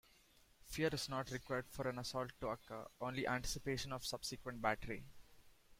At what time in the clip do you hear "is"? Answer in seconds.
0.93-1.09